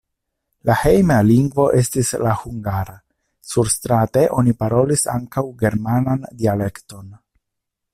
[0.69, 2.97] La hejma lingvo estis la hungara,
[3.51, 7.19] surstrate oni parolis ankaŭ germanan dialekton.